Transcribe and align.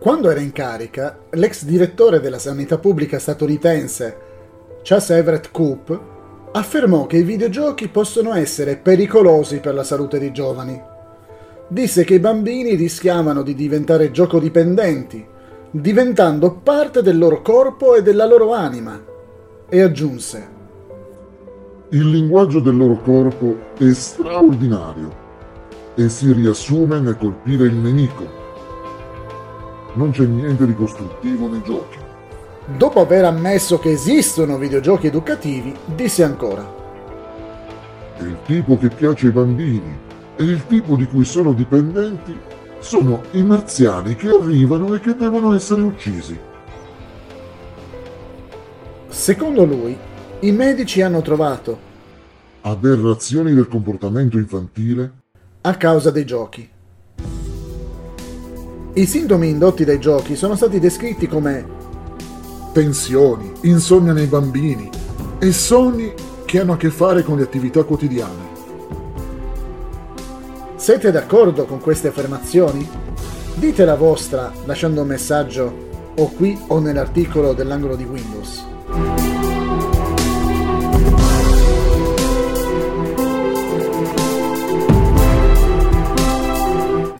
Quando 0.00 0.30
era 0.30 0.40
in 0.40 0.52
carica, 0.52 1.18
l'ex 1.32 1.62
direttore 1.66 2.20
della 2.20 2.38
sanità 2.38 2.78
pubblica 2.78 3.18
statunitense, 3.18 4.16
Chas 4.82 5.10
Everett 5.10 5.50
Koop, 5.50 6.00
affermò 6.52 7.04
che 7.06 7.18
i 7.18 7.22
videogiochi 7.22 7.88
possono 7.88 8.32
essere 8.32 8.78
pericolosi 8.78 9.58
per 9.58 9.74
la 9.74 9.84
salute 9.84 10.18
dei 10.18 10.32
giovani. 10.32 10.80
Disse 11.68 12.04
che 12.04 12.14
i 12.14 12.18
bambini 12.18 12.76
rischiavano 12.76 13.42
di 13.42 13.54
diventare 13.54 14.10
giocodipendenti, 14.10 15.22
diventando 15.70 16.54
parte 16.54 17.02
del 17.02 17.18
loro 17.18 17.42
corpo 17.42 17.94
e 17.94 18.00
della 18.00 18.24
loro 18.24 18.54
anima. 18.54 18.98
E 19.68 19.82
aggiunse: 19.82 20.48
Il 21.90 22.08
linguaggio 22.08 22.60
del 22.60 22.74
loro 22.74 23.02
corpo 23.02 23.54
è 23.76 23.92
straordinario 23.92 25.14
e 25.94 26.08
si 26.08 26.32
riassume 26.32 27.00
nel 27.00 27.18
colpire 27.18 27.66
il 27.66 27.74
nemico 27.74 28.39
non 29.94 30.10
c'è 30.10 30.24
niente 30.24 30.66
di 30.66 30.74
costruttivo 30.74 31.48
nei 31.48 31.62
giochi. 31.62 31.98
Dopo 32.76 33.00
aver 33.00 33.24
ammesso 33.24 33.78
che 33.78 33.90
esistono 33.90 34.58
videogiochi 34.58 35.08
educativi, 35.08 35.74
disse 35.86 36.22
ancora: 36.22 36.64
Il 38.20 38.36
tipo 38.44 38.78
che 38.78 38.88
piace 38.88 39.26
ai 39.26 39.32
bambini 39.32 39.98
e 40.36 40.44
il 40.44 40.66
tipo 40.66 40.96
di 40.96 41.06
cui 41.06 41.24
sono 41.24 41.52
dipendenti 41.52 42.38
sono 42.78 43.22
i 43.32 43.42
marziani 43.42 44.14
che 44.14 44.28
arrivano 44.28 44.94
e 44.94 45.00
che 45.00 45.14
devono 45.14 45.54
essere 45.54 45.82
uccisi. 45.82 46.38
Secondo 49.08 49.64
lui, 49.64 49.96
i 50.40 50.52
medici 50.52 51.02
hanno 51.02 51.20
trovato 51.20 51.88
aberrazioni 52.62 53.52
del 53.54 53.68
comportamento 53.68 54.38
infantile 54.38 55.12
a 55.62 55.76
causa 55.76 56.10
dei 56.10 56.24
giochi. 56.24 56.68
I 58.92 59.06
sintomi 59.06 59.48
indotti 59.48 59.84
dai 59.84 60.00
giochi 60.00 60.34
sono 60.34 60.56
stati 60.56 60.80
descritti 60.80 61.28
come 61.28 61.64
tensioni, 62.72 63.52
insonnia 63.62 64.12
nei 64.12 64.26
bambini 64.26 64.90
e 65.38 65.52
sogni 65.52 66.12
che 66.44 66.58
hanno 66.58 66.72
a 66.72 66.76
che 66.76 66.90
fare 66.90 67.22
con 67.22 67.36
le 67.36 67.44
attività 67.44 67.84
quotidiane. 67.84 68.48
Siete 70.74 71.12
d'accordo 71.12 71.66
con 71.66 71.78
queste 71.78 72.08
affermazioni? 72.08 72.88
Dite 73.54 73.84
la 73.84 73.94
vostra 73.94 74.52
lasciando 74.64 75.02
un 75.02 75.06
messaggio 75.06 75.88
o 76.16 76.28
qui 76.32 76.58
o 76.66 76.80
nell'articolo 76.80 77.52
dell'angolo 77.52 77.94
di 77.94 78.04
Windows. 78.04 79.29